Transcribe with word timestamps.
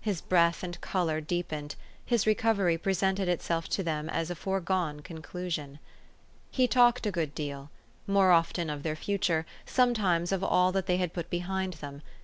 His 0.00 0.20
breath 0.20 0.62
and 0.62 0.80
color 0.80 1.20
deepened; 1.20 1.74
his 2.06 2.24
recovery 2.24 2.78
presented 2.78 3.28
itself 3.28 3.68
to 3.70 3.82
them 3.82 4.08
as 4.08 4.30
a 4.30 4.36
foregone 4.36 5.00
con 5.00 5.22
clusion. 5.22 5.80
He 6.52 6.68
talked 6.68 7.04
a 7.04 7.10
good 7.10 7.34
deal, 7.34 7.68
more 8.06 8.30
often 8.30 8.70
of 8.70 8.84
their 8.84 8.94
future, 8.94 9.44
sometimes 9.66 10.30
of 10.30 10.44
all 10.44 10.70
that 10.70 10.86
they 10.86 10.98
had 10.98 11.12
put 11.12 11.30
behind 11.30 11.72
them. 11.82 12.00